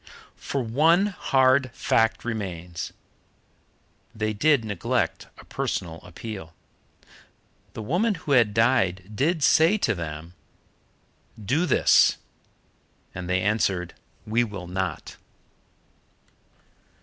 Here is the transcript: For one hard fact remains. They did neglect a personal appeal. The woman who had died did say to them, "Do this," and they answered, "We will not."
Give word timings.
For 0.41 0.63
one 0.63 1.05
hard 1.05 1.69
fact 1.75 2.25
remains. 2.25 2.91
They 4.15 4.33
did 4.33 4.65
neglect 4.65 5.27
a 5.37 5.45
personal 5.45 5.99
appeal. 6.01 6.55
The 7.73 7.83
woman 7.83 8.15
who 8.15 8.31
had 8.31 8.51
died 8.51 9.11
did 9.13 9.43
say 9.43 9.77
to 9.77 9.93
them, 9.93 10.33
"Do 11.39 11.67
this," 11.67 12.17
and 13.13 13.29
they 13.29 13.41
answered, 13.41 13.93
"We 14.25 14.43
will 14.43 14.65
not." 14.65 15.17